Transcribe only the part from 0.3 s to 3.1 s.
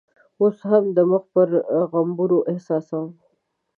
اوس هم د مخ پر غومبرو احساسوم.